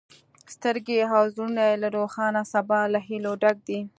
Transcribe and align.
سترګې 0.53 0.97
او 1.17 1.23
زړونه 1.33 1.61
یې 1.69 1.75
له 1.83 1.87
روښانه 1.97 2.41
سبا 2.53 2.79
له 2.93 2.99
هیلو 3.07 3.33
ډک 3.41 3.57
دي. 3.67 3.79